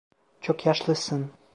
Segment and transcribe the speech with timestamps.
[0.41, 1.31] Çok yaşlısın.